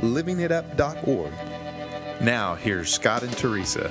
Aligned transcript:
livingitup.org. 0.00 1.32
Now, 2.20 2.54
here's 2.54 2.92
Scott 2.92 3.22
and 3.22 3.32
Teresa. 3.36 3.90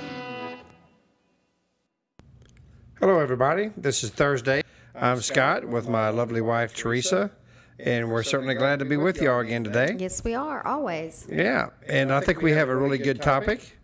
Hello, 3.00 3.20
everybody. 3.20 3.72
This 3.78 4.04
is 4.04 4.10
Thursday. 4.10 4.62
I'm 4.94 5.22
Scott 5.22 5.66
with 5.66 5.88
my 5.88 6.10
lovely 6.10 6.42
wife, 6.42 6.76
Teresa, 6.76 7.32
and 7.80 8.12
we're 8.12 8.24
certainly 8.24 8.56
glad 8.56 8.80
to 8.80 8.86
be 8.86 8.98
with 8.98 9.22
you 9.22 9.32
all 9.32 9.40
again 9.40 9.64
today. 9.64 9.96
Yes, 9.98 10.24
we 10.24 10.36
are, 10.36 10.66
always. 10.68 11.26
Yeah, 11.32 11.70
and 11.88 12.12
I 12.12 12.20
think 12.20 12.42
we 12.42 12.52
have 12.52 12.70
a 12.70 12.76
really 12.76 12.98
good 12.98 13.22
topic. 13.22 13.78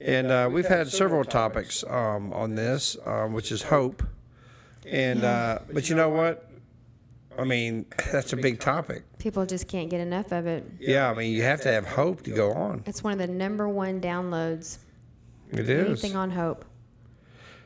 And 0.00 0.30
uh, 0.30 0.48
we've 0.52 0.66
had 0.66 0.88
several 0.88 1.24
topics 1.24 1.84
um, 1.88 2.32
on 2.32 2.54
this, 2.54 2.96
um, 3.06 3.32
which 3.32 3.52
is 3.52 3.62
hope. 3.62 4.02
And 4.86 5.24
uh, 5.24 5.60
but 5.72 5.88
you 5.88 5.96
know 5.96 6.08
what? 6.08 6.50
I 7.38 7.44
mean, 7.44 7.86
that's 8.12 8.32
a 8.32 8.36
big 8.36 8.60
topic. 8.60 9.04
People 9.18 9.46
just 9.46 9.68
can't 9.68 9.90
get 9.90 10.00
enough 10.00 10.32
of 10.32 10.46
it. 10.46 10.64
Yeah, 10.78 11.10
I 11.10 11.14
mean, 11.14 11.32
you 11.32 11.42
have 11.42 11.60
to 11.62 11.72
have 11.72 11.86
hope 11.86 12.22
to 12.22 12.30
go 12.30 12.52
on. 12.52 12.82
It's 12.86 13.02
one 13.02 13.12
of 13.12 13.18
the 13.18 13.26
number 13.26 13.68
one 13.68 14.00
downloads. 14.00 14.78
It 15.50 15.68
is. 15.68 15.86
Anything 15.86 16.16
on 16.16 16.30
hope. 16.30 16.64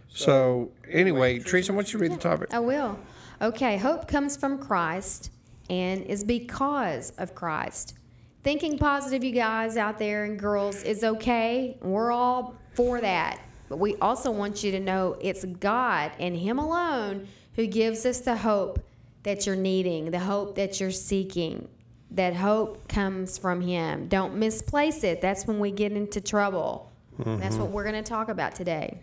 So 0.08 0.70
anyway, 0.90 1.38
Teresa, 1.38 1.72
why 1.72 1.78
don't 1.78 1.92
you 1.92 1.98
read 1.98 2.12
the 2.12 2.16
topic? 2.16 2.52
I 2.52 2.58
will. 2.58 2.98
Okay, 3.40 3.76
hope 3.76 4.08
comes 4.08 4.36
from 4.36 4.58
Christ 4.58 5.30
and 5.70 6.02
is 6.04 6.24
because 6.24 7.10
of 7.18 7.34
Christ. 7.34 7.94
Thinking 8.42 8.78
positive, 8.78 9.22
you 9.22 9.32
guys 9.32 9.76
out 9.76 9.98
there 9.98 10.24
and 10.24 10.38
girls, 10.38 10.82
is 10.82 11.04
okay. 11.04 11.76
We're 11.82 12.10
all 12.10 12.56
for 12.72 13.00
that. 13.00 13.40
But 13.68 13.78
we 13.78 13.96
also 13.96 14.30
want 14.30 14.64
you 14.64 14.70
to 14.72 14.80
know 14.80 15.18
it's 15.20 15.44
God 15.44 16.12
and 16.18 16.36
Him 16.36 16.58
alone 16.58 17.28
who 17.54 17.66
gives 17.66 18.06
us 18.06 18.20
the 18.20 18.36
hope 18.36 18.80
that 19.22 19.46
you're 19.46 19.56
needing, 19.56 20.10
the 20.10 20.18
hope 20.18 20.56
that 20.56 20.80
you're 20.80 20.90
seeking. 20.90 21.68
That 22.12 22.34
hope 22.34 22.88
comes 22.88 23.36
from 23.36 23.60
Him. 23.60 24.08
Don't 24.08 24.36
misplace 24.36 25.04
it. 25.04 25.20
That's 25.20 25.46
when 25.46 25.58
we 25.58 25.70
get 25.70 25.92
into 25.92 26.22
trouble. 26.22 26.90
That's 27.18 27.54
mm-hmm. 27.54 27.60
what 27.64 27.70
we're 27.70 27.82
going 27.82 28.02
to 28.02 28.08
talk 28.08 28.30
about 28.30 28.54
today. 28.54 28.98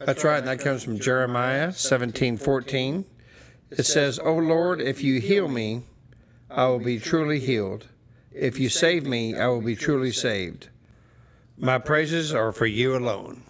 That's 0.00 0.24
right, 0.24 0.38
and 0.38 0.48
that 0.48 0.58
comes 0.58 0.82
from 0.82 0.98
Jeremiah 0.98 1.72
seventeen 1.72 2.36
fourteen. 2.36 3.04
It 3.70 3.84
says, 3.84 4.18
O 4.18 4.34
Lord, 4.34 4.80
if 4.80 5.04
you 5.04 5.20
heal 5.20 5.46
me, 5.46 5.82
I 6.50 6.66
will 6.66 6.80
be 6.80 6.98
truly 6.98 7.38
healed. 7.38 7.86
If 8.32 8.58
you 8.58 8.68
save 8.68 9.06
me, 9.06 9.36
I 9.36 9.46
will 9.46 9.62
be 9.62 9.76
truly 9.76 10.10
saved. 10.10 10.70
My 11.56 11.78
praises 11.78 12.34
are 12.34 12.50
for 12.50 12.66
you 12.66 12.96
alone. 12.96 13.42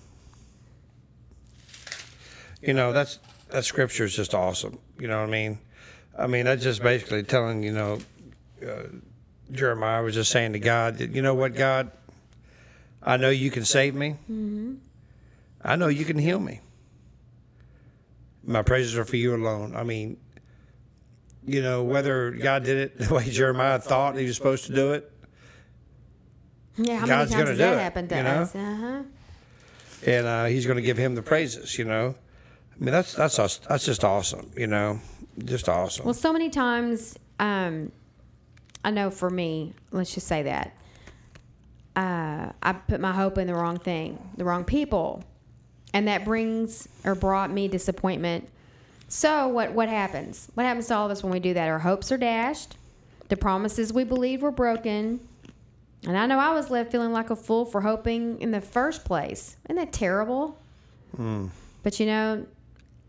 You 2.61 2.75
know, 2.75 2.93
that's 2.93 3.19
that 3.49 3.65
scripture 3.65 4.05
is 4.05 4.15
just 4.15 4.35
awesome. 4.35 4.79
You 4.99 5.09
know 5.09 5.21
what 5.21 5.29
I 5.29 5.33
mean? 5.33 5.59
I 6.19 6.27
mean, 6.27 6.45
that's 6.45 6.63
just 6.63 6.83
basically 6.83 7.23
telling, 7.23 7.63
you 7.63 7.73
know, 7.73 7.99
uh, 8.67 8.83
Jeremiah 9.51 10.03
was 10.03 10.15
just 10.15 10.31
saying 10.31 10.53
to 10.53 10.59
God, 10.59 10.99
that, 10.99 11.11
you 11.11 11.23
know 11.23 11.35
what, 11.35 11.55
God, 11.55 11.91
I 13.03 13.17
know 13.17 13.31
you 13.31 13.51
can 13.51 13.65
save 13.65 13.95
me. 13.95 14.17
I 15.65 15.77
know 15.77 15.89
you 15.89 16.05
can 16.05 16.19
heal 16.19 16.39
me. 16.39 16.61
My 18.45 18.63
praises 18.63 18.97
are 18.97 19.05
for 19.05 19.17
you 19.17 19.35
alone. 19.35 19.75
I 19.75 19.83
mean, 19.85 20.17
you 21.45 21.63
know, 21.63 21.83
whether 21.83 22.31
God 22.31 22.65
did 22.65 22.77
it 22.79 22.99
the 22.99 23.15
way 23.15 23.29
Jeremiah 23.31 23.79
thought 23.79 24.17
he 24.17 24.25
was 24.27 24.37
supposed 24.37 24.67
to 24.67 24.75
do 24.75 24.93
it, 24.93 25.11
Yeah, 26.77 26.99
how 26.99 27.07
God's 27.07 27.31
many 27.31 27.45
times 27.45 27.49
has 27.51 27.59
that 27.59 27.75
it, 27.75 27.79
happened 27.79 28.09
to 28.11 28.17
you 28.17 28.23
know? 28.23 28.31
us? 28.31 28.55
Uh-huh. 28.55 29.03
and 30.07 30.27
uh, 30.27 30.45
he's 30.47 30.67
going 30.67 30.77
to 30.77 30.83
give 30.83 30.97
him 30.97 31.15
the 31.15 31.23
praises. 31.23 31.79
You 31.79 31.85
know, 31.85 32.15
I 32.83 32.85
mean, 32.85 32.93
that's 32.93 33.15
that's 33.15 33.39
us- 33.39 33.61
that's 33.69 33.85
just 33.85 34.03
awesome. 34.03 34.51
You 34.57 34.67
know, 34.67 34.99
just 35.45 35.69
awesome. 35.69 36.05
Well, 36.05 36.15
so 36.15 36.33
many 36.33 36.51
times, 36.51 37.17
um, 37.39 37.93
I 38.85 38.91
know 38.91 39.09
for 39.09 39.31
me, 39.31 39.73
let's 39.93 40.13
just 40.13 40.27
say 40.27 40.43
that 40.43 40.73
uh, 41.95 42.51
I 42.61 42.73
put 42.73 43.01
my 43.01 43.13
hope 43.13 43.39
in 43.39 43.47
the 43.47 43.55
wrong 43.55 43.79
thing, 43.79 44.19
the 44.37 44.45
wrong 44.45 44.65
people, 44.65 45.23
and 45.95 46.09
that 46.09 46.25
brings 46.25 46.89
or 47.05 47.15
brought 47.15 47.53
me 47.53 47.69
disappointment. 47.69 48.49
So 49.07 49.47
what 49.47 49.75
what 49.75 49.89
happens? 49.89 50.49
What 50.55 50.67
happens 50.67 50.89
to 50.89 50.97
all 50.97 51.07
of 51.07 51.13
us 51.13 51.23
when 51.23 51.33
we 51.33 51.39
do 51.39 51.55
that? 51.55 51.69
Our 51.69 51.79
hopes 51.79 52.11
are 52.11 52.17
dashed. 52.19 52.77
The 53.29 53.37
promises 53.37 53.93
we 53.93 54.03
believed 54.03 54.43
were 54.43 54.51
broken. 54.51 55.21
And 56.05 56.19
I 56.19 56.27
know 56.27 56.41
I 56.41 56.53
was 56.53 56.69
left 56.69 56.91
feeling 56.91 57.13
like 57.13 57.31
a 57.31 57.37
fool 57.37 57.65
for 57.65 57.83
hoping 57.83 58.41
in 58.43 58.51
the 58.51 58.61
first 58.61 59.05
place. 59.05 59.57
Isn't 59.67 59.77
that 59.77 59.93
terrible? 59.93 60.59
But 61.85 62.01
you 62.01 62.07
know, 62.07 62.45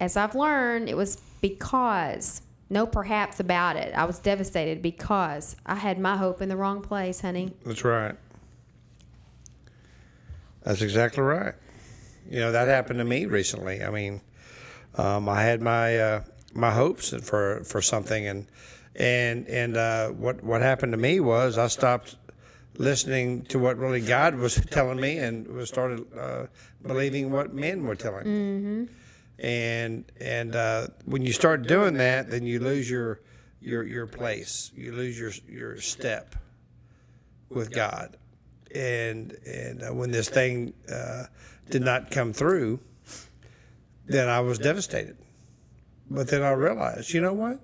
as 0.03 0.17
I've 0.17 0.35
learned, 0.35 0.89
it 0.89 0.97
was 0.97 1.15
because, 1.39 2.41
no 2.69 2.85
perhaps 2.85 3.39
about 3.39 3.77
it. 3.77 3.93
I 3.95 4.03
was 4.03 4.19
devastated 4.19 4.81
because 4.81 5.55
I 5.65 5.75
had 5.75 5.97
my 5.97 6.17
hope 6.17 6.41
in 6.41 6.49
the 6.49 6.57
wrong 6.57 6.81
place, 6.81 7.21
honey. 7.21 7.53
That's 7.65 7.85
right. 7.85 8.15
That's 10.63 10.81
exactly 10.81 11.23
right. 11.23 11.53
You 12.29 12.39
know 12.39 12.51
that 12.51 12.67
happened 12.67 12.99
to 12.99 13.05
me 13.05 13.25
recently. 13.25 13.83
I 13.83 13.89
mean, 13.89 14.21
um, 14.95 15.27
I 15.27 15.41
had 15.41 15.61
my 15.61 15.97
uh, 15.97 16.23
my 16.53 16.71
hopes 16.71 17.13
for 17.21 17.63
for 17.63 17.81
something, 17.81 18.27
and 18.27 18.47
and 18.95 19.47
and 19.47 19.77
uh, 19.77 20.09
what 20.09 20.43
what 20.43 20.61
happened 20.61 20.93
to 20.93 20.97
me 20.97 21.19
was 21.19 21.57
I 21.57 21.67
stopped 21.67 22.15
listening 22.77 23.43
to 23.43 23.59
what 23.59 23.77
really 23.77 24.01
God 24.01 24.35
was 24.35 24.55
telling 24.71 24.99
me, 24.99 25.17
and 25.17 25.47
was 25.47 25.67
started 25.67 26.05
uh, 26.17 26.47
believing 26.81 27.29
what 27.29 27.53
men 27.53 27.83
were 27.83 27.95
telling 27.95 28.23
me. 28.23 28.87
And 29.39 30.05
and 30.19 30.55
uh, 30.55 30.87
when 31.05 31.25
you 31.25 31.33
start 31.33 31.67
doing 31.67 31.95
that, 31.95 32.29
then 32.29 32.45
you 32.45 32.59
lose 32.59 32.89
your 32.89 33.21
your 33.61 33.83
your 33.83 34.07
place. 34.07 34.71
You 34.75 34.93
lose 34.93 35.19
your 35.19 35.31
your 35.47 35.81
step 35.81 36.35
with 37.49 37.71
God. 37.71 38.17
And 38.73 39.35
and 39.45 39.83
uh, 39.83 39.93
when 39.93 40.11
this 40.11 40.29
thing 40.29 40.73
uh, 40.91 41.25
did 41.69 41.81
not 41.81 42.11
come 42.11 42.33
through, 42.33 42.79
then 44.05 44.29
I 44.29 44.39
was 44.39 44.59
devastated. 44.59 45.17
But 46.09 46.27
then 46.27 46.43
I 46.43 46.51
realized, 46.51 47.13
you 47.13 47.21
know 47.21 47.33
what? 47.33 47.59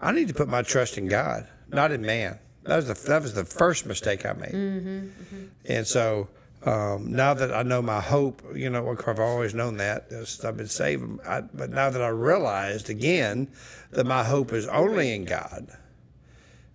I 0.00 0.12
need 0.12 0.28
to 0.28 0.34
put 0.34 0.48
my 0.48 0.62
trust 0.62 0.98
in 0.98 1.08
God, 1.08 1.46
not 1.68 1.92
in 1.92 2.02
man. 2.02 2.38
That 2.64 2.76
was 2.76 2.88
the 2.88 2.94
that 3.08 3.22
was 3.22 3.34
the 3.34 3.44
first 3.44 3.86
mistake 3.86 4.26
I 4.26 4.32
made. 4.32 5.10
And 5.66 5.86
so 5.86 6.28
um, 6.68 7.12
now 7.12 7.32
that 7.32 7.54
I 7.54 7.62
know 7.62 7.80
my 7.80 8.00
hope, 8.00 8.42
you 8.54 8.68
know, 8.68 8.94
I've 9.06 9.18
always 9.18 9.54
known 9.54 9.78
that 9.78 10.12
I've 10.44 10.56
been 10.58 10.66
saved. 10.66 11.02
I, 11.26 11.40
but 11.40 11.70
now 11.70 11.88
that 11.88 12.02
I 12.02 12.08
realized 12.08 12.90
again 12.90 13.48
that 13.92 14.04
my 14.04 14.22
hope 14.22 14.52
is 14.52 14.66
only 14.68 15.14
in 15.14 15.24
God, 15.24 15.68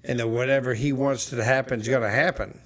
and 0.03 0.19
that 0.19 0.27
whatever 0.27 0.73
He 0.73 0.93
wants 0.93 1.29
to 1.29 1.43
happen 1.43 1.79
is 1.79 1.87
going 1.87 2.01
to 2.01 2.09
happen, 2.09 2.59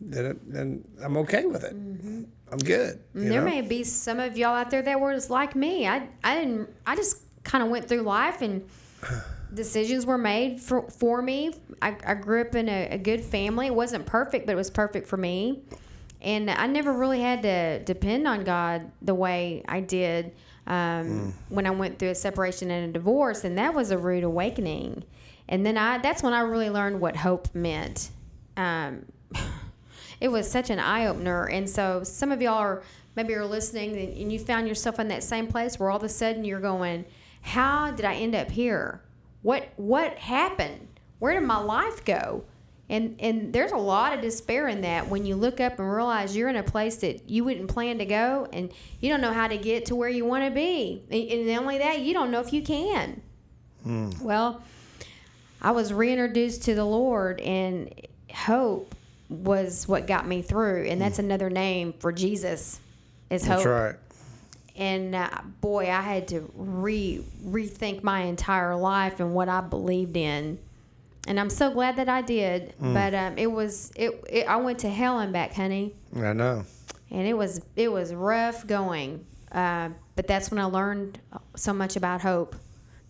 then 0.00 0.26
it, 0.26 0.52
then 0.52 0.84
I'm 1.00 1.16
okay 1.18 1.44
with 1.44 1.62
it. 1.62 1.72
I'm 1.72 2.58
good. 2.58 2.98
you 3.14 3.28
there 3.28 3.40
know? 3.40 3.46
may 3.46 3.60
be 3.60 3.84
some 3.84 4.18
of 4.18 4.36
y'all 4.36 4.56
out 4.56 4.70
there 4.70 4.82
that 4.82 4.98
were 4.98 5.14
just 5.14 5.30
like 5.30 5.54
me. 5.54 5.86
I, 5.86 6.08
I 6.24 6.34
didn't, 6.34 6.68
I 6.84 6.96
just 6.96 7.22
kind 7.44 7.62
of 7.62 7.70
went 7.70 7.86
through 7.86 8.02
life 8.02 8.42
and 8.42 8.68
decisions 9.54 10.06
were 10.06 10.18
made 10.18 10.60
for, 10.60 10.88
for 10.90 11.22
me. 11.22 11.52
I, 11.82 11.96
I 12.06 12.14
grew 12.14 12.40
up 12.40 12.54
in 12.54 12.68
a, 12.68 12.88
a 12.90 12.98
good 12.98 13.22
family. 13.22 13.66
It 13.66 13.74
wasn't 13.74 14.06
perfect, 14.06 14.46
but 14.46 14.52
it 14.52 14.56
was 14.56 14.70
perfect 14.70 15.06
for 15.06 15.16
me. 15.16 15.62
And 16.20 16.50
I 16.50 16.66
never 16.66 16.92
really 16.92 17.20
had 17.20 17.42
to 17.42 17.82
depend 17.84 18.28
on 18.28 18.44
God 18.44 18.90
the 19.00 19.14
way 19.14 19.64
I 19.66 19.80
did 19.80 20.34
um, 20.66 21.32
when 21.48 21.66
I 21.66 21.70
went 21.70 21.98
through 21.98 22.10
a 22.10 22.14
separation 22.14 22.70
and 22.70 22.90
a 22.90 22.92
divorce. 22.92 23.44
And 23.44 23.56
that 23.58 23.74
was 23.74 23.90
a 23.90 23.98
rude 23.98 24.24
awakening. 24.24 25.04
And 25.48 25.64
then 25.64 25.78
I, 25.78 25.98
that's 25.98 26.22
when 26.22 26.32
I 26.32 26.40
really 26.40 26.70
learned 26.70 27.00
what 27.00 27.16
hope 27.16 27.52
meant. 27.54 28.10
Um, 28.56 29.06
it 30.20 30.28
was 30.28 30.48
such 30.50 30.70
an 30.70 30.78
eye 30.78 31.06
opener. 31.06 31.46
And 31.46 31.68
so 31.68 32.04
some 32.04 32.30
of 32.30 32.42
y'all 32.42 32.58
are 32.58 32.82
maybe 33.16 33.32
you're 33.32 33.46
listening 33.46 33.96
and 33.96 34.32
you 34.32 34.38
found 34.38 34.68
yourself 34.68 35.00
in 35.00 35.08
that 35.08 35.22
same 35.22 35.46
place 35.46 35.78
where 35.78 35.90
all 35.90 35.96
of 35.96 36.04
a 36.04 36.08
sudden 36.08 36.44
you're 36.44 36.60
going, 36.60 37.04
"How 37.40 37.90
did 37.90 38.04
I 38.04 38.14
end 38.14 38.34
up 38.34 38.50
here? 38.50 39.00
What 39.42 39.68
what 39.76 40.18
happened? 40.18 40.88
Where 41.18 41.38
did 41.38 41.46
my 41.46 41.58
life 41.58 42.04
go?" 42.04 42.44
And 42.88 43.16
and 43.20 43.52
there's 43.52 43.72
a 43.72 43.76
lot 43.76 44.14
of 44.14 44.20
despair 44.20 44.68
in 44.68 44.80
that 44.80 45.08
when 45.08 45.24
you 45.24 45.36
look 45.36 45.60
up 45.60 45.78
and 45.78 45.90
realize 45.90 46.36
you're 46.36 46.48
in 46.48 46.56
a 46.56 46.62
place 46.62 46.96
that 46.96 47.28
you 47.28 47.44
wouldn't 47.44 47.68
plan 47.68 47.98
to 47.98 48.04
go 48.04 48.48
and 48.52 48.70
you 49.00 49.08
don't 49.08 49.20
know 49.20 49.32
how 49.32 49.46
to 49.46 49.56
get 49.56 49.86
to 49.86 49.94
where 49.94 50.08
you 50.08 50.24
want 50.24 50.44
to 50.44 50.50
be. 50.50 51.02
And, 51.10 51.30
and 51.30 51.46
not 51.46 51.62
only 51.62 51.78
that, 51.78 52.00
you 52.00 52.12
don't 52.12 52.30
know 52.30 52.40
if 52.40 52.52
you 52.52 52.62
can. 52.62 53.22
Hmm. 53.84 54.10
Well, 54.20 54.62
I 55.62 55.70
was 55.70 55.92
reintroduced 55.92 56.64
to 56.64 56.74
the 56.74 56.84
Lord 56.84 57.40
and 57.40 57.94
hope 58.34 58.94
was 59.28 59.86
what 59.86 60.08
got 60.08 60.26
me 60.26 60.42
through, 60.42 60.86
and 60.86 60.94
hmm. 60.94 60.98
that's 60.98 61.18
another 61.18 61.48
name 61.48 61.92
for 61.92 62.12
Jesus. 62.12 62.80
Is 63.30 63.46
hope 63.46 63.58
That's 63.58 63.66
right. 63.66 63.94
And 64.80 65.14
uh, 65.14 65.28
boy, 65.60 65.90
I 65.90 66.00
had 66.00 66.26
to 66.28 66.50
re 66.56 67.22
rethink 67.44 68.02
my 68.02 68.22
entire 68.22 68.74
life 68.74 69.20
and 69.20 69.34
what 69.34 69.48
I 69.48 69.60
believed 69.60 70.16
in. 70.16 70.58
And 71.28 71.38
I'm 71.38 71.50
so 71.50 71.70
glad 71.70 71.96
that 71.96 72.08
I 72.08 72.22
did. 72.22 72.74
But 72.80 73.14
um, 73.14 73.36
it 73.36 73.46
was 73.52 73.92
it, 73.94 74.24
it. 74.28 74.48
I 74.48 74.56
went 74.56 74.78
to 74.80 74.88
hell 74.88 75.20
and 75.20 75.32
back, 75.34 75.52
honey, 75.52 75.94
I 76.16 76.32
know. 76.32 76.64
and 77.10 77.28
it 77.28 77.34
was 77.34 77.60
it 77.76 77.92
was 77.92 78.14
rough 78.14 78.66
going. 78.66 79.26
Uh, 79.52 79.90
but 80.16 80.26
that's 80.26 80.50
when 80.50 80.58
I 80.58 80.64
learned 80.64 81.20
so 81.56 81.74
much 81.74 81.96
about 81.96 82.22
hope, 82.22 82.56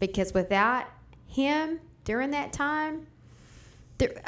because 0.00 0.34
without 0.34 0.87
him 1.26 1.78
during 2.05 2.32
that 2.32 2.52
time. 2.52 3.06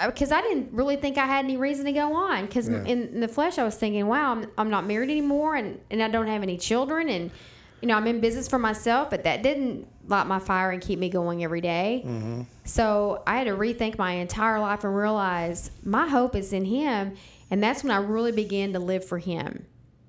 Because 0.06 0.32
I 0.32 0.40
didn't 0.42 0.72
really 0.72 0.96
think 0.96 1.18
I 1.18 1.26
had 1.26 1.44
any 1.44 1.56
reason 1.56 1.84
to 1.86 1.92
go 1.92 2.14
on. 2.14 2.46
Because 2.46 2.68
Yeah. 2.68 2.84
in, 2.84 3.08
in 3.08 3.20
the 3.20 3.28
flesh, 3.28 3.58
I 3.58 3.64
was 3.64 3.74
thinking, 3.76 4.06
"Wow, 4.06 4.32
I'm, 4.32 4.46
I'm 4.58 4.70
not 4.70 4.86
married 4.86 5.10
anymore, 5.10 5.56
and, 5.56 5.80
and 5.90 6.02
I 6.02 6.08
don't 6.08 6.26
have 6.26 6.42
any 6.42 6.56
children, 6.58 7.08
and 7.08 7.30
you 7.80 7.88
know 7.88 7.96
I'm 7.96 8.06
in 8.06 8.20
business 8.20 8.48
for 8.48 8.58
myself." 8.58 9.10
But 9.10 9.24
that 9.24 9.42
didn't 9.42 9.86
light 10.08 10.26
my 10.26 10.38
fire 10.38 10.70
and 10.70 10.82
keep 10.82 10.98
me 10.98 11.08
going 11.08 11.44
every 11.44 11.60
day. 11.60 12.02
Mm-hmm. 12.04 12.42
So 12.64 13.22
I 13.26 13.38
had 13.38 13.44
to 13.44 13.52
rethink 13.56 13.98
my 13.98 14.12
entire 14.12 14.58
life 14.60 14.84
and 14.84 14.96
realize 14.96 15.70
my 15.84 16.08
hope 16.08 16.34
is 16.36 16.52
in 16.52 16.64
Him, 16.64 17.14
and 17.50 17.62
that's 17.62 17.82
when 17.82 17.90
I 17.90 17.98
really 17.98 18.32
began 18.32 18.72
to 18.72 18.78
live 18.78 19.04
for 19.04 19.18
Him, 19.18 19.64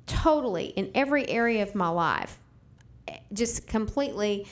totally 0.08 0.68
in 0.68 0.92
every 0.96 1.28
area 1.30 1.64
of 1.64 1.76
my 1.76 1.90
life, 1.90 2.40
eh, 3.08 3.18
just 3.32 3.68
completely 3.68 4.48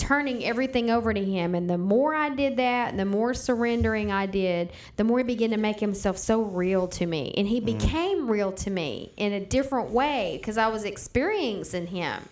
turning 0.00 0.44
everything 0.44 0.90
over 0.90 1.12
to 1.12 1.22
him. 1.22 1.54
And 1.54 1.68
the 1.68 1.78
more 1.78 2.14
i 2.14 2.30
did 2.30 2.56
that 2.56 2.90
and 2.90 2.98
the 2.98 3.04
more 3.04 3.34
surrendering 3.34 4.10
i 4.10 4.26
did 4.26 4.72
the 4.96 5.04
more 5.04 5.18
he 5.18 5.24
began 5.24 5.50
to 5.50 5.58
make 5.58 5.78
himself 5.78 6.16
so 6.16 6.42
real 6.42 6.88
to 6.88 7.06
me. 7.06 7.34
And 7.36 7.46
he 7.46 7.60
mm. 7.60 7.66
became 7.66 8.30
real 8.30 8.50
to 8.52 8.70
me 8.70 9.12
in 9.16 9.32
a 9.32 9.40
different 9.40 9.90
way 9.90 10.38
because 10.40 10.56
i 10.58 10.68
was 10.68 10.84
experiencing 10.84 11.88
him. 11.88 12.22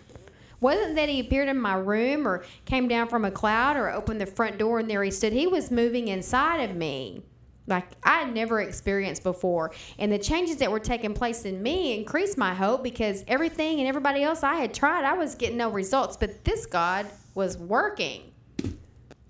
Wasn't 0.61 0.95
that 0.95 1.07
he 1.07 1.21
appeared 1.21 1.47
in 1.47 1.57
my 1.57 1.75
room 1.75 2.27
or 2.27 2.43
came 2.65 2.87
down 2.87 3.07
from 3.07 3.23
a 3.23 3.31
cloud 3.31 3.77
or 3.77 3.89
opened 3.89 4.19
the 4.19 4.25
front 4.25 4.57
door 4.57 4.79
and 4.79 4.89
there 4.89 5.03
he 5.03 5.11
stood. 5.11 5.31
He 5.31 5.47
was 5.47 5.71
moving 5.71 6.09
inside 6.09 6.69
of 6.69 6.75
me 6.75 7.23
like 7.69 7.85
I 8.03 8.19
had 8.19 8.33
never 8.33 8.61
experienced 8.61 9.23
before. 9.23 9.71
And 9.97 10.11
the 10.11 10.19
changes 10.19 10.57
that 10.57 10.71
were 10.71 10.79
taking 10.79 11.13
place 11.13 11.45
in 11.45 11.61
me 11.61 11.97
increased 11.97 12.37
my 12.37 12.53
hope 12.53 12.83
because 12.83 13.23
everything 13.27 13.79
and 13.79 13.87
everybody 13.87 14.23
else 14.23 14.43
I 14.43 14.55
had 14.55 14.73
tried, 14.73 15.05
I 15.05 15.13
was 15.13 15.35
getting 15.35 15.57
no 15.57 15.69
results. 15.69 16.17
But 16.17 16.43
this 16.43 16.65
God 16.65 17.05
was 17.35 17.57
working. 17.57 18.31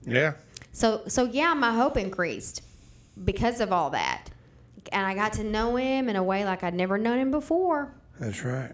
Yeah. 0.05 0.33
So 0.71 1.03
so 1.07 1.25
yeah, 1.25 1.53
my 1.53 1.73
hope 1.73 1.97
increased 1.97 2.63
because 3.23 3.59
of 3.59 3.71
all 3.71 3.91
that. 3.91 4.29
And 4.91 5.05
I 5.05 5.13
got 5.13 5.33
to 5.33 5.43
know 5.43 5.75
him 5.75 6.09
in 6.09 6.15
a 6.15 6.23
way 6.23 6.45
like 6.45 6.63
I'd 6.63 6.73
never 6.73 6.97
known 6.97 7.19
him 7.19 7.31
before. 7.31 7.93
That's 8.19 8.43
right. 8.43 8.71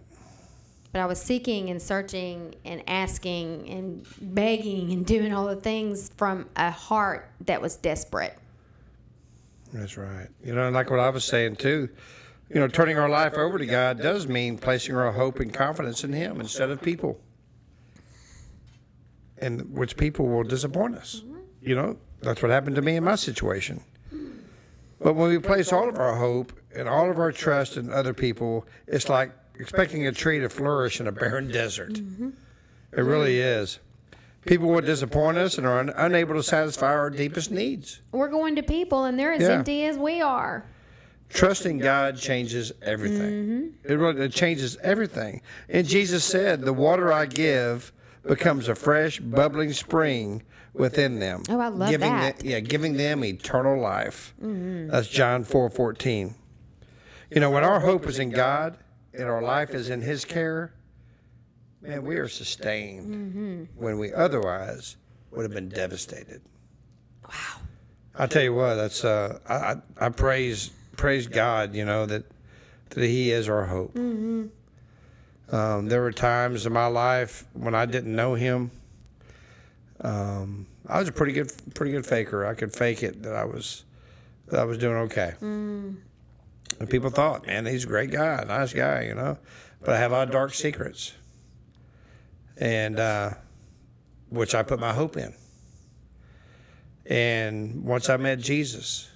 But 0.92 1.02
I 1.02 1.08
was 1.08 1.22
seeking 1.22 1.70
and 1.70 1.82
searching 1.82 2.56
and 2.64 2.82
asking 2.88 3.70
and 3.70 4.08
begging 4.22 4.94
and 4.94 5.06
doing 5.06 5.34
all 5.34 5.46
the 5.48 5.58
things 5.58 6.10
from 6.16 6.48
a 6.56 6.72
heart 6.72 7.30
that 7.42 7.62
was 7.62 7.76
desperate. 7.76 8.38
That's 9.74 9.98
right. 9.98 10.28
You 10.44 10.56
know, 10.56 10.70
like 10.70 10.90
what 10.90 11.00
I 11.00 11.10
was 11.10 11.26
saying 11.26 11.58
too, 11.58 11.90
you 12.50 12.60
know, 12.60 12.68
turning 12.68 12.98
our 12.98 13.10
life 13.10 13.34
over 13.34 13.58
to 13.58 13.66
God 13.66 14.02
does 14.02 14.28
mean 14.28 14.58
placing 14.58 14.96
our 14.96 15.12
hope 15.12 15.40
and 15.40 15.54
confidence 15.54 16.04
in 16.04 16.14
Him 16.14 16.40
instead 16.40 16.70
of 16.70 16.82
people, 16.82 17.20
and 19.38 19.76
which 19.76 19.98
people 19.98 20.28
will 20.28 20.44
disappoint 20.44 20.96
us. 20.96 21.24
You 21.62 21.76
know, 21.76 21.98
that's 22.22 22.42
what 22.42 22.52
happened 22.52 22.76
to 22.76 22.82
me 22.82 22.96
in 22.96 23.04
my 23.04 23.16
situation. 23.16 23.82
But 25.00 25.16
when 25.16 25.30
we 25.30 25.40
place 25.40 25.74
all 25.74 25.90
of 25.90 25.98
our 25.98 26.16
hope 26.16 26.54
and 26.76 26.88
all 26.88 27.10
of 27.10 27.20
our 27.20 27.32
trust 27.32 27.78
in 27.78 27.92
other 27.92 28.14
people, 28.14 28.66
it's 28.88 29.10
like 29.10 29.32
expecting 29.60 30.08
a 30.08 30.12
tree 30.12 30.40
to 30.40 30.50
flourish 30.50 31.00
in 31.00 31.08
a 31.08 31.12
barren 31.12 31.50
desert. 31.52 31.98
It 31.98 33.02
really 33.02 33.40
is. 33.40 33.80
People 34.46 34.70
will 34.70 34.82
disappoint 34.82 35.38
us 35.38 35.58
and 35.58 35.66
are 35.66 35.80
un- 35.80 35.94
unable 35.96 36.36
to 36.36 36.44
satisfy 36.44 36.94
our 36.94 37.10
deepest 37.10 37.50
needs. 37.52 38.02
We're 38.12 38.30
going 38.30 38.56
to 38.58 38.64
people 38.64 39.06
and 39.06 39.18
they're 39.20 39.34
as 39.34 39.42
Yeah. 39.42 39.50
empty 39.54 39.86
as 39.86 39.98
we 39.98 40.22
are. 40.22 40.64
Trusting 41.30 41.80
God 41.80 42.18
changes 42.18 42.72
everything. 42.84 43.32
Mm-hmm. 43.32 43.92
It 43.92 43.96
really 43.96 44.26
it 44.26 44.32
changes 44.32 44.78
everything. 44.84 45.42
And 45.68 45.88
Jesus 45.88 46.24
said, 46.24 46.62
"The 46.62 46.72
water 46.74 47.12
I 47.12 47.26
give 47.26 47.92
becomes 48.24 48.70
a 48.70 48.76
fresh, 48.76 49.20
bubbling 49.20 49.74
spring 49.74 50.44
within 50.74 51.20
them." 51.20 51.42
Oh, 51.50 51.60
I 51.60 51.70
love 51.70 51.90
giving 51.90 52.12
that. 52.12 52.38
the- 52.40 52.50
yeah, 52.50 52.60
giving 52.60 52.96
them 52.98 53.24
eternal 53.26 53.82
life. 53.82 54.36
Mm-hmm. 54.42 54.90
That's 54.90 55.08
John 55.08 55.44
four 55.44 55.70
fourteen. 55.72 56.36
You 57.32 57.42
know, 57.42 57.50
when 57.50 57.64
our 57.64 57.80
hope 57.80 58.06
is 58.08 58.20
in 58.20 58.30
God 58.30 58.78
and 59.12 59.24
our 59.24 59.42
life 59.42 59.72
is 59.74 59.90
in 59.90 60.02
His 60.02 60.26
care, 60.26 60.74
man, 61.88 62.04
we 62.04 62.18
are 62.18 62.28
sustained. 62.28 63.68
When 63.76 63.98
we 64.00 64.14
otherwise 64.14 64.98
would 65.32 65.44
have 65.44 65.54
been 65.54 65.70
devastated. 65.70 66.42
Wow. 67.24 67.62
I 68.18 68.28
tell 68.28 68.44
you 68.44 68.54
what, 68.54 68.76
that's 68.76 69.04
uh, 69.04 69.40
I, 69.48 69.56
I 69.56 69.76
I 70.06 70.10
praise 70.10 70.72
praise 70.96 71.28
God, 71.28 71.76
you 71.76 71.84
know 71.84 72.06
that 72.06 72.24
that 72.92 73.06
He 73.06 73.32
is 73.32 73.50
our 73.50 73.66
hope. 73.66 73.94
Mm-hmm. 73.94 74.46
Um, 75.54 75.88
there 75.88 76.02
were 76.02 76.12
times 76.12 76.66
in 76.66 76.74
my 76.74 76.88
life 76.88 77.46
when 77.54 77.76
I 77.76 77.86
didn't 77.86 78.16
know 78.16 78.36
Him. 78.36 78.72
Um, 80.02 80.68
I 80.88 81.00
was 81.00 81.10
a 81.10 81.12
pretty 81.12 81.34
good 81.34 81.52
pretty 81.74 81.92
good 81.92 82.06
faker. 82.06 82.46
I 82.46 82.54
could 82.54 82.74
fake 82.74 83.04
it 83.04 83.24
that 83.24 83.36
I 83.36 83.44
was 83.44 83.84
that 84.48 84.60
I 84.60 84.64
was 84.64 84.78
doing 84.78 84.96
okay. 84.96 85.34
And 86.80 86.90
people 86.90 87.10
thought, 87.10 87.46
man, 87.48 87.66
he's 87.66 87.84
a 87.86 87.88
great 87.88 88.12
guy, 88.12 88.44
nice 88.48 88.74
guy, 88.74 89.04
you 89.04 89.16
know. 89.16 89.38
But 89.82 89.96
I 89.96 90.00
have 90.00 90.12
a 90.12 90.16
lot 90.16 90.28
of 90.28 90.34
dark 90.34 90.54
secrets, 90.54 91.14
and 92.58 93.00
uh, 93.00 93.32
which 94.30 94.56
I 94.56 94.64
put 94.64 94.80
my 94.80 94.94
hope 94.94 95.18
in. 95.18 95.34
And 97.06 97.84
once 97.84 98.10
I 98.10 98.18
met 98.18 98.40
Jesus, 98.40 99.10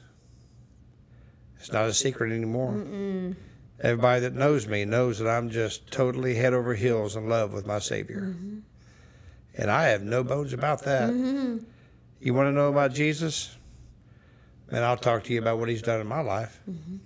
it's 1.59 1.71
not 1.71 1.85
a 1.85 1.93
secret 1.93 2.31
anymore. 2.31 3.35
Everybody 3.81 4.21
that 4.21 4.33
knows 4.33 4.67
me 4.67 4.85
knows 4.85 5.19
that 5.19 5.29
I'm 5.29 5.49
just 5.49 5.89
totally 5.91 6.35
head 6.35 6.53
over 6.53 6.75
heels 6.75 7.15
in 7.15 7.29
love 7.29 7.53
with 7.53 7.65
my 7.65 7.79
Savior. 7.79 8.21
Mm-hmm. 8.21 8.59
And 9.57 9.71
I 9.71 9.87
have 9.87 10.03
no 10.03 10.23
bones 10.23 10.53
about 10.53 10.83
that. 10.83 11.09
Mm-hmm. 11.09 11.59
You 12.19 12.33
want 12.33 12.47
to 12.47 12.51
know 12.51 12.69
about 12.69 12.93
Jesus? 12.93 13.55
And 14.69 14.83
I'll 14.83 14.97
talk 14.97 15.23
to 15.25 15.33
you 15.33 15.39
about 15.39 15.59
what 15.59 15.69
he's 15.69 15.81
done 15.81 16.01
in 16.01 16.07
my 16.07 16.21
life. 16.21 16.59
Mm-hmm. 16.69 16.97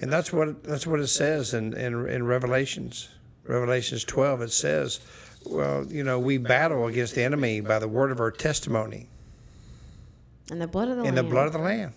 And 0.00 0.12
that's 0.12 0.32
what 0.32 0.62
that's 0.62 0.86
what 0.86 1.00
it 1.00 1.08
says 1.08 1.54
in, 1.54 1.74
in 1.74 2.08
in 2.08 2.24
Revelations. 2.24 3.08
Revelations 3.44 4.04
12 4.04 4.42
it 4.42 4.52
says, 4.52 5.00
well, 5.44 5.86
you 5.86 6.04
know, 6.04 6.18
we 6.18 6.38
battle 6.38 6.86
against 6.86 7.14
the 7.14 7.22
enemy 7.22 7.60
by 7.60 7.78
the 7.78 7.88
word 7.88 8.10
of 8.10 8.20
our 8.20 8.30
testimony 8.30 9.08
And 10.50 10.60
the 10.60 10.66
blood 10.66 10.88
of 10.88 10.98
the 10.98 11.04
in 11.04 11.14
the 11.14 11.22
blood 11.22 11.46
of 11.46 11.52
the 11.52 11.58
Lamb. 11.58 11.94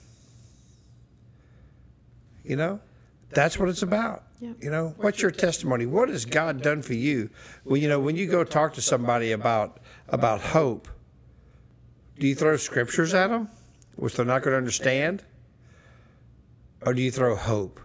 You 2.44 2.56
know, 2.56 2.80
that's 3.30 3.58
what 3.60 3.70
it's 3.70 3.82
about. 3.84 4.24
You 4.60 4.72
know, 4.72 4.96
what's 4.98 5.22
your 5.22 5.30
testimony? 5.32 5.86
What 5.86 6.10
has 6.10 6.26
God 6.26 6.64
done 6.64 6.82
for 6.82 6.96
you? 6.96 7.30
Well, 7.64 7.78
you 7.78 7.88
know, 7.88 8.00
when 8.00 8.16
you 8.16 8.26
go 8.26 8.44
talk 8.44 8.74
to 8.74 8.82
somebody 8.82 9.32
about 9.32 9.80
about 10.10 10.42
hope, 10.42 10.88
do 12.18 12.28
you 12.28 12.34
throw 12.36 12.58
scriptures 12.58 13.14
at 13.14 13.28
them, 13.28 13.50
which 13.96 14.16
they're 14.16 14.26
not 14.26 14.42
going 14.42 14.54
to 14.54 14.58
understand, 14.58 15.24
or 16.82 16.94
do 16.96 17.02
you 17.02 17.12
throw 17.12 17.36
hope? 17.36 17.80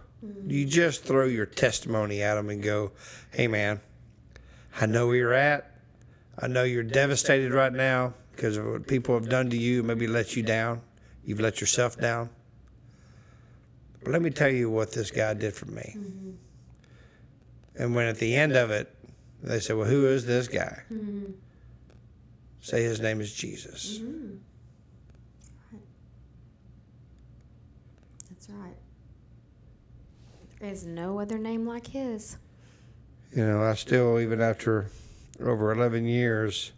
Do 0.47 0.55
you 0.55 0.65
just 0.65 1.03
throw 1.03 1.25
your 1.25 1.45
testimony 1.45 2.23
at 2.23 2.33
them 2.35 2.49
and 2.49 2.63
go, 2.63 2.91
"Hey, 3.31 3.47
man, 3.47 3.79
I 4.79 4.85
know 4.85 5.07
where 5.07 5.15
you're 5.15 5.33
at. 5.33 5.71
I 6.39 6.47
know 6.47 6.63
you're 6.63 6.83
devastated 6.83 7.51
right 7.51 7.73
now 7.73 8.13
because 8.31 8.57
of 8.57 8.65
what 8.65 8.87
people 8.87 9.15
have 9.15 9.27
done 9.27 9.49
to 9.49 9.57
you, 9.57 9.81
maybe 9.81 10.05
let 10.05 10.35
you 10.35 10.43
down. 10.43 10.81
You've 11.25 11.39
let 11.39 11.59
yourself 11.59 11.97
down. 11.97 12.29
But 14.03 14.11
let 14.11 14.21
me 14.21 14.29
tell 14.29 14.49
you 14.49 14.69
what 14.69 14.91
this 14.93 15.09
guy 15.09 15.33
did 15.33 15.55
for 15.55 15.65
me. 15.65 15.95
Mm-hmm. 15.97 16.31
And 17.79 17.95
when 17.95 18.05
at 18.07 18.19
the 18.19 18.35
end 18.35 18.55
of 18.55 18.69
it, 18.69 18.93
they 19.41 19.59
say, 19.59 19.73
Well, 19.73 19.87
who 19.87 20.07
is 20.07 20.25
this 20.25 20.47
guy? 20.47 20.83
Mm-hmm. 20.91 21.31
Say 22.61 22.83
his 22.83 23.01
name 23.01 23.19
is 23.19 23.33
Jesus. 23.33 23.99
Mm-hmm. 23.99 24.35
That's 28.29 28.49
right. 28.49 28.77
There 30.59 30.69
is 30.69 30.85
no 30.85 31.19
other 31.19 31.37
name 31.37 31.65
like 31.65 31.87
his. 31.87 32.37
You 33.33 33.45
know, 33.45 33.61
I 33.61 33.75
still, 33.75 34.19
even 34.19 34.41
after 34.41 34.89
over 35.39 35.71
11 35.71 36.05
years, 36.05 36.71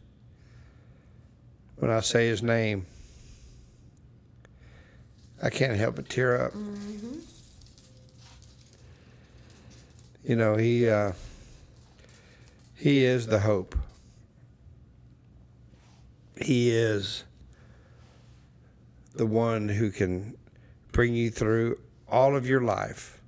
when 1.77 1.91
I 1.91 2.01
say 2.01 2.27
his 2.27 2.43
name, 2.43 2.85
I 5.41 5.49
can't 5.49 5.77
help 5.77 5.95
but 5.95 6.09
tear 6.09 6.41
up. 6.41 6.53
You 10.23 10.35
know, 10.35 10.57
he 10.57 10.89
uh, 10.89 11.13
he 12.75 13.05
is 13.05 13.27
the 13.27 13.39
hope. 13.39 13.75
He 16.41 16.71
is 16.71 17.23
the 19.15 19.25
one 19.25 19.69
who 19.69 19.91
can 19.91 20.37
bring 20.91 21.15
you 21.15 21.29
through 21.29 21.79
all 22.07 22.35
of 22.35 22.47
your 22.47 22.61
life 22.61 23.18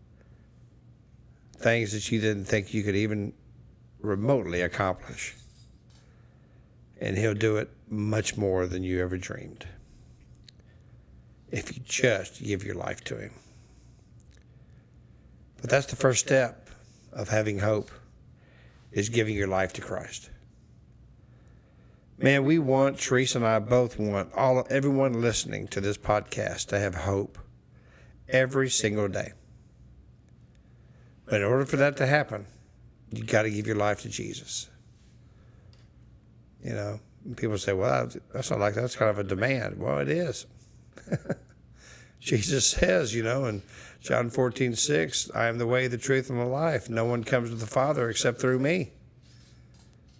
things 1.61 1.91
that 1.93 2.11
you 2.11 2.19
didn't 2.19 2.45
think 2.45 2.73
you 2.73 2.83
could 2.83 2.95
even 2.95 3.33
remotely 3.99 4.61
accomplish. 4.61 5.35
And 6.99 7.17
He'll 7.17 7.33
do 7.33 7.57
it 7.57 7.69
much 7.89 8.37
more 8.37 8.67
than 8.67 8.83
you 8.83 9.01
ever 9.01 9.17
dreamed 9.17 9.67
if 11.51 11.75
you 11.75 11.83
just 11.83 12.41
give 12.43 12.63
your 12.63 12.75
life 12.75 13.03
to 13.05 13.17
Him. 13.17 13.31
But 15.59 15.69
that's 15.69 15.87
the 15.87 15.95
first 15.95 16.25
step 16.25 16.69
of 17.11 17.29
having 17.29 17.59
hope 17.59 17.91
is 18.91 19.09
giving 19.09 19.35
your 19.35 19.47
life 19.47 19.73
to 19.73 19.81
Christ. 19.81 20.29
Man, 22.17 22.45
we 22.45 22.59
want 22.59 22.99
Teresa 22.99 23.39
and 23.39 23.47
I 23.47 23.59
both 23.59 23.97
want 23.97 24.33
all 24.35 24.65
everyone 24.69 25.21
listening 25.21 25.67
to 25.69 25.81
this 25.81 25.97
podcast 25.97 26.67
to 26.67 26.79
have 26.79 26.93
hope 26.93 27.37
every 28.29 28.69
single 28.69 29.07
day. 29.07 29.33
But 31.31 31.39
in 31.39 31.47
order 31.47 31.65
for 31.65 31.77
that 31.77 31.95
to 31.95 32.05
happen, 32.05 32.45
you 33.09 33.23
got 33.23 33.43
to 33.43 33.49
give 33.49 33.65
your 33.65 33.77
life 33.77 34.01
to 34.01 34.09
Jesus. 34.09 34.69
You 36.61 36.73
know, 36.73 36.99
people 37.37 37.57
say, 37.57 37.71
"Well, 37.71 38.09
that's 38.33 38.51
not 38.51 38.59
like 38.59 38.73
that's 38.73 38.97
kind 38.97 39.09
of 39.09 39.17
a 39.17 39.23
demand." 39.23 39.79
Well, 39.79 39.99
it 39.99 40.09
is. 40.09 40.45
Jesus 42.19 42.67
says, 42.67 43.15
you 43.15 43.23
know, 43.23 43.45
in 43.45 43.61
John 44.01 44.29
14, 44.29 44.75
6, 44.75 45.31
I 45.33 45.47
am 45.47 45.57
the 45.57 45.65
way, 45.65 45.87
the 45.87 45.97
truth, 45.97 46.29
and 46.29 46.37
the 46.37 46.43
life. 46.43 46.89
No 46.89 47.05
one 47.05 47.23
comes 47.23 47.49
to 47.49 47.55
the 47.55 47.65
Father 47.65 48.09
except 48.09 48.41
through 48.41 48.59
me. 48.59 48.91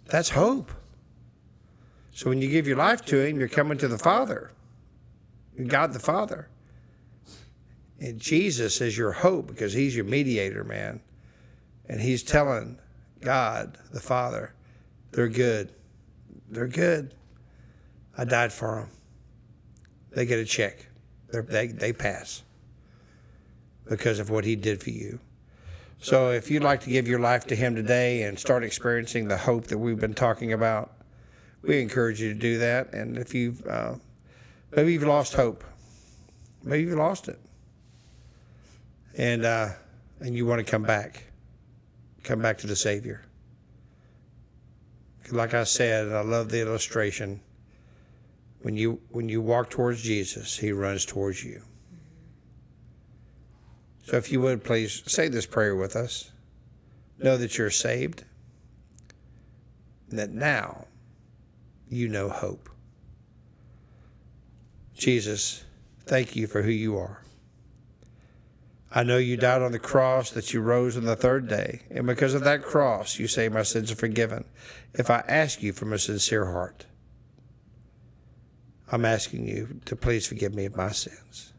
That's 0.06 0.30
hope. 0.30 0.72
So 2.14 2.30
when 2.30 2.40
you 2.40 2.48
give 2.48 2.66
your 2.66 2.78
life 2.78 3.04
to 3.04 3.20
Him, 3.20 3.38
you're 3.38 3.48
coming 3.48 3.76
to 3.76 3.86
the 3.86 3.98
Father, 3.98 4.50
God 5.66 5.92
the 5.92 6.00
Father. 6.00 6.48
And 8.02 8.18
Jesus 8.18 8.80
is 8.80 8.98
your 8.98 9.12
hope 9.12 9.46
because 9.46 9.72
He's 9.72 9.94
your 9.94 10.04
mediator, 10.04 10.64
man. 10.64 11.00
And 11.88 12.00
He's 12.00 12.24
telling 12.24 12.80
God 13.20 13.78
the 13.92 14.00
Father, 14.00 14.54
they're 15.12 15.28
good. 15.28 15.72
They're 16.50 16.66
good. 16.66 17.14
I 18.18 18.24
died 18.24 18.52
for 18.52 18.80
them. 18.80 18.90
They 20.10 20.26
get 20.26 20.40
a 20.40 20.44
check. 20.44 20.84
They're, 21.30 21.42
they 21.42 21.68
they 21.68 21.92
pass 21.92 22.42
because 23.88 24.18
of 24.18 24.30
what 24.30 24.44
He 24.44 24.56
did 24.56 24.82
for 24.82 24.90
you. 24.90 25.20
So 26.00 26.32
if 26.32 26.50
you'd 26.50 26.64
like 26.64 26.80
to 26.80 26.90
give 26.90 27.06
your 27.06 27.20
life 27.20 27.46
to 27.46 27.54
Him 27.54 27.76
today 27.76 28.24
and 28.24 28.36
start 28.36 28.64
experiencing 28.64 29.28
the 29.28 29.36
hope 29.36 29.68
that 29.68 29.78
we've 29.78 30.00
been 30.00 30.14
talking 30.14 30.52
about, 30.52 30.90
we 31.62 31.80
encourage 31.80 32.20
you 32.20 32.34
to 32.34 32.38
do 32.38 32.58
that. 32.58 32.94
And 32.94 33.16
if 33.16 33.32
you've 33.32 33.64
uh, 33.64 33.94
maybe 34.74 34.92
you've 34.92 35.04
lost 35.04 35.34
hope, 35.34 35.62
maybe 36.64 36.90
you've 36.90 36.98
lost 36.98 37.28
it, 37.28 37.38
and 39.16 39.44
uh, 39.44 39.68
and 40.20 40.36
you 40.36 40.46
want 40.46 40.64
to 40.64 40.70
come 40.70 40.82
back, 40.82 41.24
come 42.22 42.40
back 42.40 42.58
to 42.58 42.66
the 42.66 42.76
Savior. 42.76 43.22
Like 45.30 45.54
I 45.54 45.64
said, 45.64 46.12
I 46.12 46.20
love 46.20 46.50
the 46.50 46.60
illustration. 46.60 47.40
When 48.62 48.76
you 48.76 49.00
when 49.10 49.28
you 49.28 49.40
walk 49.40 49.70
towards 49.70 50.02
Jesus, 50.02 50.58
He 50.58 50.72
runs 50.72 51.04
towards 51.04 51.42
you. 51.44 51.62
So 54.04 54.16
if 54.16 54.32
you 54.32 54.40
would 54.40 54.64
please 54.64 55.02
say 55.06 55.28
this 55.28 55.46
prayer 55.46 55.76
with 55.76 55.96
us. 55.96 56.30
Know 57.18 57.36
that 57.36 57.56
you're 57.56 57.70
saved. 57.70 58.24
and 60.10 60.18
That 60.18 60.30
now 60.30 60.86
you 61.88 62.08
know 62.08 62.28
hope. 62.28 62.68
Jesus, 64.94 65.64
thank 66.04 66.34
you 66.34 66.46
for 66.46 66.62
who 66.62 66.70
you 66.70 66.98
are. 66.98 67.22
I 68.94 69.02
know 69.04 69.16
you 69.16 69.38
died 69.38 69.62
on 69.62 69.72
the 69.72 69.78
cross, 69.78 70.30
that 70.30 70.52
you 70.52 70.60
rose 70.60 70.98
on 70.98 71.04
the 71.04 71.16
third 71.16 71.48
day, 71.48 71.80
and 71.90 72.06
because 72.06 72.34
of 72.34 72.44
that 72.44 72.62
cross, 72.62 73.18
you 73.18 73.26
say 73.26 73.48
my 73.48 73.62
sins 73.62 73.90
are 73.90 73.96
forgiven. 73.96 74.44
If 74.92 75.08
I 75.08 75.24
ask 75.26 75.62
you 75.62 75.72
from 75.72 75.94
a 75.94 75.98
sincere 75.98 76.44
heart, 76.44 76.84
I'm 78.90 79.06
asking 79.06 79.48
you 79.48 79.80
to 79.86 79.96
please 79.96 80.26
forgive 80.26 80.54
me 80.54 80.66
of 80.66 80.76
my 80.76 80.90
sins. 80.90 81.54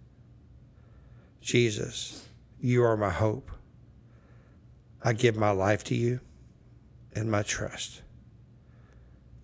Jesus, 1.42 2.28
you 2.62 2.84
are 2.84 2.96
my 2.96 3.10
hope. 3.10 3.50
I 5.02 5.14
give 5.14 5.36
my 5.36 5.50
life 5.50 5.84
to 5.86 5.96
you 5.96 6.20
and 7.16 7.32
my 7.32 7.42
trust. 7.42 8.04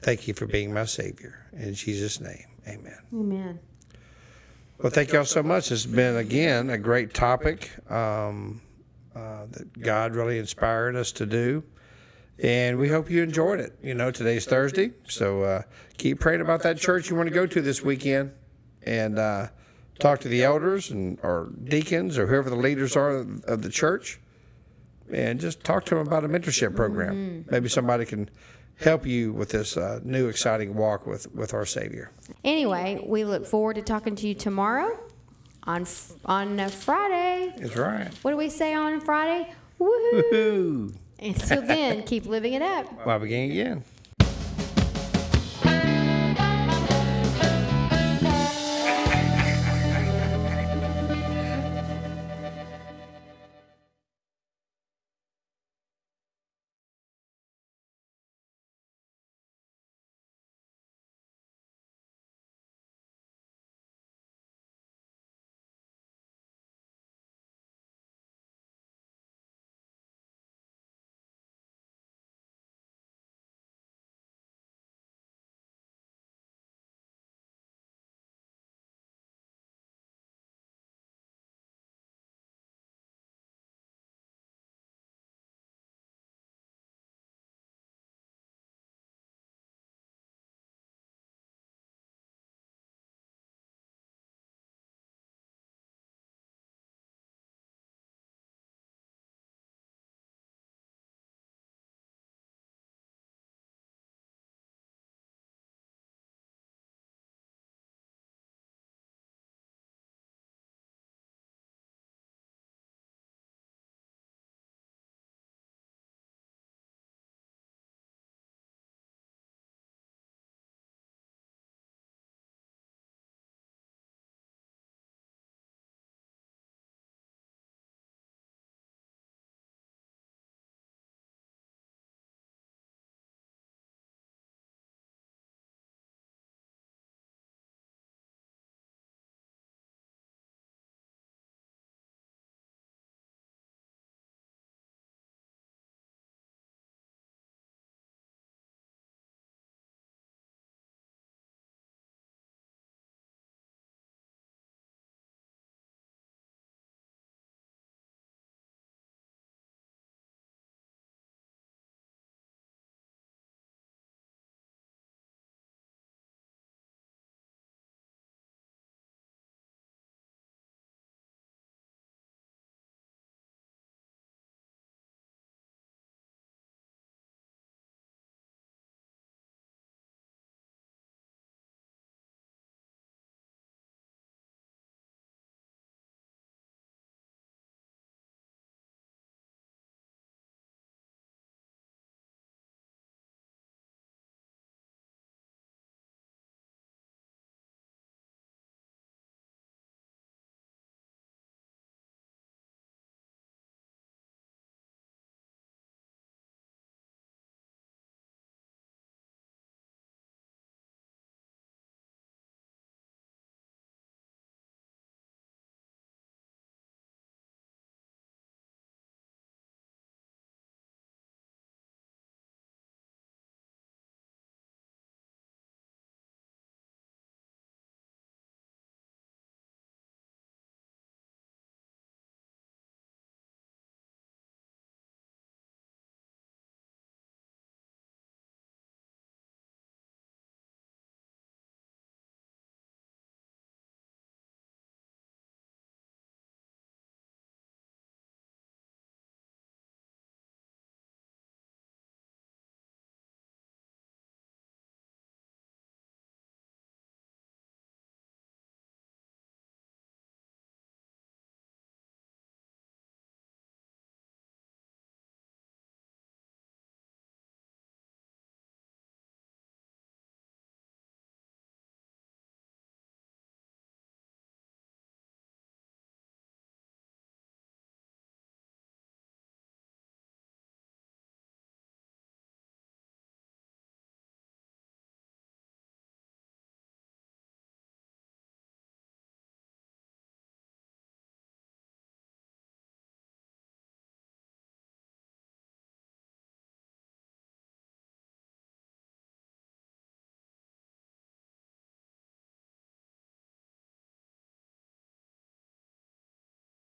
Thank 0.01 0.27
you 0.27 0.35
for 0.35 0.45
being 0.45 0.71
my 0.71 0.85
Savior. 0.85 1.47
In 1.51 1.73
Jesus' 1.73 2.21
name, 2.21 2.45
amen. 2.67 2.99
Amen. 3.11 3.59
Well, 4.81 4.89
thank 4.89 5.11
y'all 5.11 5.25
so 5.25 5.43
much. 5.43 5.73
It's 5.73 5.85
been, 5.85 6.15
again, 6.15 6.69
a 6.69 6.77
great 6.77 7.13
topic 7.13 7.69
um, 7.91 8.61
uh, 9.13 9.45
that 9.51 9.77
God 9.81 10.15
really 10.15 10.39
inspired 10.39 10.95
us 10.95 11.11
to 11.13 11.25
do. 11.25 11.65
And 12.41 12.77
we 12.77 12.87
hope 12.87 13.09
you 13.09 13.21
enjoyed 13.21 13.59
it. 13.59 13.77
You 13.83 13.93
know, 13.93 14.09
today's 14.09 14.45
Thursday. 14.45 14.91
So 15.09 15.43
uh, 15.43 15.61
keep 15.97 16.21
praying 16.21 16.39
about 16.39 16.63
that 16.63 16.77
church 16.77 17.09
you 17.09 17.17
want 17.17 17.27
to 17.27 17.35
go 17.35 17.45
to 17.45 17.61
this 17.61 17.83
weekend 17.83 18.31
and 18.83 19.19
uh, 19.19 19.47
talk 19.99 20.21
to 20.21 20.29
the 20.29 20.45
elders 20.45 20.91
and 20.91 21.19
or 21.23 21.51
deacons 21.61 22.17
or 22.17 22.27
whoever 22.27 22.49
the 22.49 22.55
leaders 22.55 22.95
are 22.95 23.17
of 23.17 23.61
the 23.61 23.69
church. 23.69 24.21
And 25.11 25.41
just 25.41 25.61
talk 25.61 25.83
to 25.87 25.95
them 25.95 26.07
about 26.07 26.23
a 26.23 26.29
mentorship 26.29 26.73
program. 26.73 27.43
Maybe 27.51 27.67
somebody 27.67 28.05
can 28.05 28.29
help 28.79 29.05
you 29.05 29.33
with 29.33 29.49
this 29.49 29.77
uh, 29.77 29.99
new 30.03 30.27
exciting 30.27 30.75
walk 30.75 31.05
with, 31.05 31.33
with 31.35 31.53
our 31.53 31.65
Savior. 31.65 32.11
Anyway, 32.43 33.01
we 33.05 33.23
look 33.25 33.45
forward 33.45 33.75
to 33.75 33.81
talking 33.81 34.15
to 34.15 34.27
you 34.27 34.33
tomorrow 34.33 34.99
on 35.63 35.81
f- 35.81 36.13
on 36.25 36.59
uh, 36.59 36.69
Friday. 36.69 37.53
That's 37.57 37.75
right. 37.75 38.09
What 38.21 38.31
do 38.31 38.37
we 38.37 38.49
say 38.49 38.73
on 38.73 39.01
Friday? 39.01 39.51
Woohoo! 39.79 40.31
Woo! 40.31 40.93
Until 41.21 41.61
then, 41.61 42.03
keep 42.03 42.25
living 42.25 42.53
it 42.53 42.61
up. 42.61 43.05
Well, 43.05 43.19
begin 43.19 43.51
again. 43.51 43.83